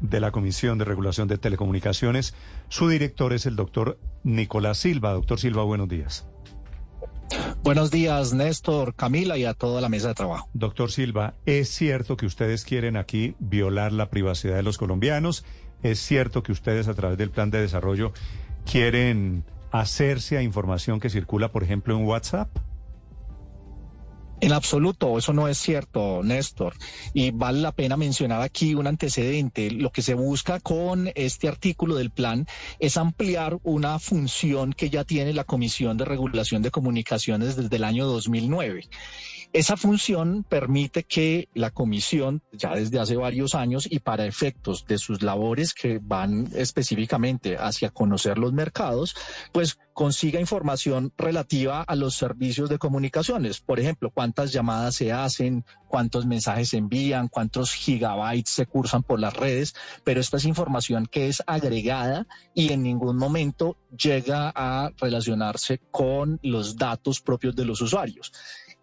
[0.00, 2.32] de la Comisión de Regulación de Telecomunicaciones.
[2.68, 5.12] Su director es el doctor Nicolás Silva.
[5.12, 6.28] Doctor Silva, buenos días.
[7.64, 10.48] Buenos días, Néstor, Camila y a toda la mesa de trabajo.
[10.54, 15.44] Doctor Silva, ¿es cierto que ustedes quieren aquí violar la privacidad de los colombianos?
[15.82, 18.12] ¿Es cierto que ustedes a través del plan de desarrollo
[18.64, 22.48] quieren hacerse a información que circula, por ejemplo, en WhatsApp?
[24.40, 26.74] En absoluto, eso no es cierto, Néstor.
[27.12, 29.70] Y vale la pena mencionar aquí un antecedente.
[29.72, 32.46] Lo que se busca con este artículo del plan
[32.78, 37.84] es ampliar una función que ya tiene la Comisión de Regulación de Comunicaciones desde el
[37.84, 38.88] año 2009.
[39.54, 44.98] Esa función permite que la comisión, ya desde hace varios años y para efectos de
[44.98, 49.16] sus labores que van específicamente hacia conocer los mercados,
[49.52, 53.58] pues consiga información relativa a los servicios de comunicaciones.
[53.58, 59.18] Por ejemplo, cuántas llamadas se hacen, cuántos mensajes se envían, cuántos gigabytes se cursan por
[59.18, 64.92] las redes, pero esta es información que es agregada y en ningún momento llega a
[64.98, 68.32] relacionarse con los datos propios de los usuarios.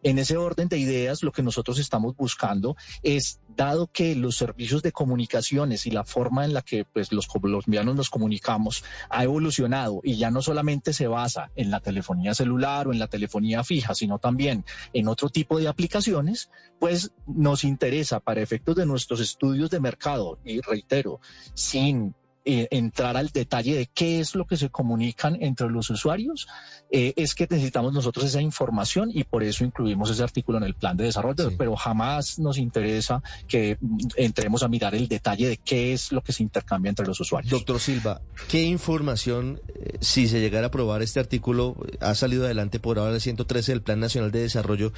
[0.06, 4.84] En ese orden de ideas, lo que nosotros estamos buscando es, dado que los servicios
[4.84, 10.02] de comunicaciones y la forma en la que pues, los colombianos nos comunicamos ha evolucionado
[10.03, 13.95] y ya no solamente se basa en la telefonía celular o en la telefonía fija,
[13.95, 19.72] sino también en otro tipo de aplicaciones, pues nos interesa para efectos de nuestros estudios
[19.72, 21.20] de mercado, y reitero,
[21.56, 22.14] sin
[22.48, 26.48] eh, entrar al detalle de qué es lo que se comunican entre los usuarios,
[26.92, 30.76] eh, es que necesitamos nosotros esa información y por eso incluimos ese artículo en el
[30.76, 35.58] plan de desarrollo, pero jamás nos interesa que mm, entremos a mirar el detalle de
[35.58, 37.50] qué es lo que se intercambia entre los usuarios.
[37.50, 42.80] Doctor Silva, ¿qué información, eh, si se llegara a aprobar este artículo, ha salido adelante
[42.80, 44.93] por ahora el 113 del Plan Nacional de Desarrollo,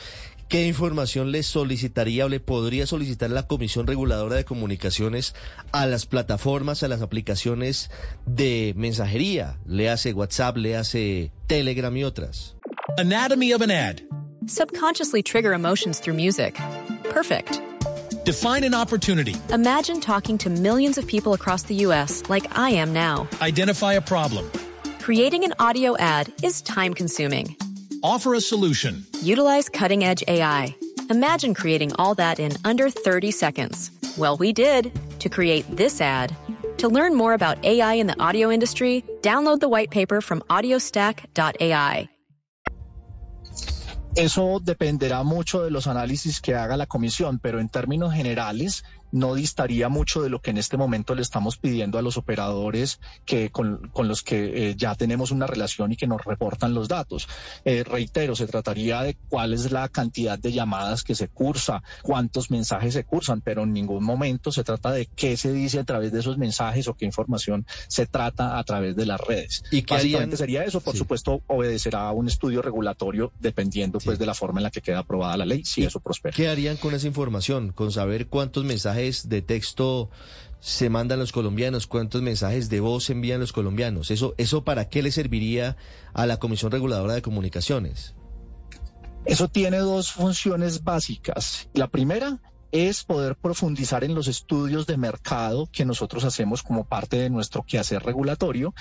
[0.49, 5.35] ¿Qué información le solicitaría o le podría solicitar la Comisión Reguladora de Comunicaciones
[5.73, 7.91] a las plataformas, a las aplicaciones
[8.25, 9.57] de mensajería?
[9.65, 12.55] Le hace WhatsApp, le hace Telegram y otras.
[12.97, 13.99] Anatomy of an ad.
[14.45, 16.57] Subconsciously trigger emotions through music.
[17.09, 17.61] Perfect.
[18.23, 19.35] Define an opportunity.
[19.51, 22.23] Imagine talking to millions of people across the U.S.
[22.29, 23.27] like I am now.
[23.41, 24.49] Identify a problem.
[25.07, 27.55] Creating an audio ad is time consuming.
[28.03, 29.05] Offer a solution.
[29.21, 30.75] Utilize cutting edge AI.
[31.09, 33.89] Imagine creating all that in under 30 seconds.
[34.17, 34.91] Well, we did
[35.21, 36.35] to create this ad.
[36.79, 42.09] To learn more about AI in the audio industry, download the white paper from audiostack.ai.
[44.17, 49.35] Eso dependerá mucho de los análisis que haga la comisión, pero en términos generales, no
[49.35, 53.49] distaría mucho de lo que en este momento le estamos pidiendo a los operadores que
[53.49, 57.27] con, los que eh, ya tenemos una relación y que nos reportan los datos.
[57.65, 62.51] Eh, reitero, se trataría de cuál es la cantidad de llamadas que se cursa, cuántos
[62.51, 66.11] mensajes se cursan, pero en ningún momento se trata de qué se dice a través
[66.11, 69.63] de esos mensajes o qué información se trata a través de las redes.
[69.71, 74.25] ¿Y qué Básicamente sería eso, por supuesto, obedecerá a un estudio regulatorio dependiendo pues de
[74.25, 76.35] la forma en la que queda aprobada la ley, si eso prospera.
[76.35, 77.71] ¿Qué harían con esa información?
[77.71, 80.09] Con saber cuántos mensajes de texto
[80.59, 84.11] se mandan los colombianos, cuántos mensajes de voz envían los colombianos.
[84.11, 85.77] ¿Eso, ¿Eso para qué le serviría
[86.13, 88.15] a la Comisión Reguladora de Comunicaciones?
[89.25, 91.69] Eso tiene dos funciones básicas.
[91.73, 92.41] La primera
[92.71, 97.63] es poder profundizar en los estudios de mercado que nosotros hacemos como parte de nuestro
[97.63, 98.73] quehacer regulatorio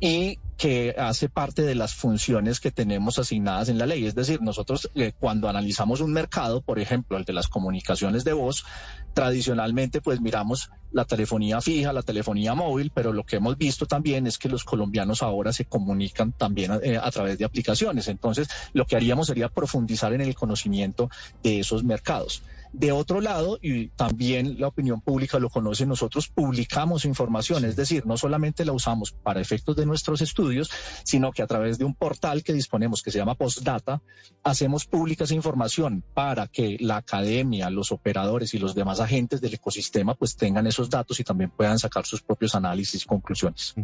[0.00, 4.06] y que hace parte de las funciones que tenemos asignadas en la ley.
[4.06, 8.32] Es decir, nosotros eh, cuando analizamos un mercado, por ejemplo, el de las comunicaciones de
[8.32, 8.64] voz,
[9.12, 14.26] tradicionalmente pues miramos la telefonía fija, la telefonía móvil, pero lo que hemos visto también
[14.26, 18.08] es que los colombianos ahora se comunican también eh, a través de aplicaciones.
[18.08, 21.10] Entonces, lo que haríamos sería profundizar en el conocimiento
[21.42, 22.42] de esos mercados.
[22.72, 28.06] De otro lado, y también la opinión pública lo conoce, nosotros publicamos información, es decir,
[28.06, 30.70] no solamente la usamos para efectos de nuestros estudios,
[31.04, 34.00] sino que a través de un portal que disponemos que se llama Postdata,
[34.42, 39.54] hacemos pública esa información para que la academia, los operadores y los demás agentes del
[39.54, 43.74] ecosistema pues tengan esos datos y también puedan sacar sus propios análisis y conclusiones.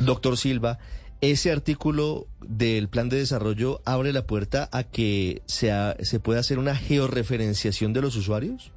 [0.00, 0.78] Doctor Silva,
[1.22, 5.70] ese artículo del plan de desarrollo abre la puerta a que se,
[6.20, 8.72] pueda hacer una georreferenciación de los usuarios.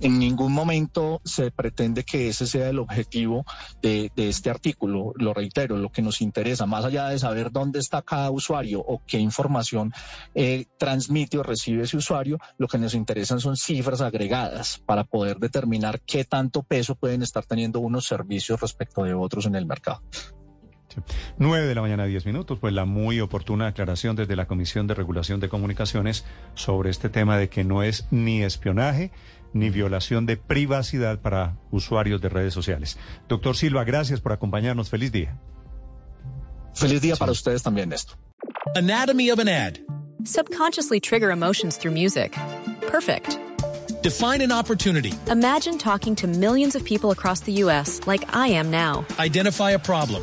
[0.00, 3.44] En ningún momento se pretende que ese sea el objetivo
[3.82, 5.12] de, de, este artículo.
[5.16, 9.02] Lo reitero, lo que nos interesa, más allá de saber dónde está cada usuario o
[9.06, 9.92] qué información
[10.34, 15.38] eh, transmite o recibe ese usuario, lo que nos interesan son cifras agregadas para poder
[15.38, 20.02] determinar qué tanto peso pueden estar teniendo unos servicios respecto de otros en el mercado.
[21.38, 24.94] Nueve de la mañana, diez minutos, pues la muy oportuna aclaración desde la Comisión de
[24.94, 26.24] Regulación de Comunicaciones
[26.54, 29.10] sobre este tema de que no es ni espionaje
[29.52, 32.98] ni violación de privacidad para usuarios de redes sociales.
[33.28, 34.90] Doctor Silva, gracias por acompañarnos.
[34.90, 35.38] Feliz día.
[36.74, 37.18] Feliz día sí.
[37.18, 38.14] para ustedes también, esto.
[38.76, 39.78] Anatomy of an ad.
[40.24, 42.36] Subconsciously trigger emotions through music.
[42.90, 43.38] Perfect.
[44.02, 45.12] Define an opportunity.
[45.28, 48.00] Imagine talking to millions of people across the U.S.
[48.06, 49.04] like I am now.
[49.18, 50.22] Identify a problem.